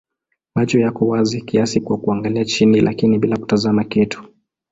[0.55, 4.23] Macho yako wazi kiasi kwa kuangalia chini lakini bila kutazama kitu.